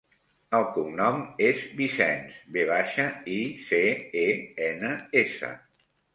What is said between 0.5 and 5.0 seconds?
El cognom és Vicens: ve baixa, i, ce, e, ena,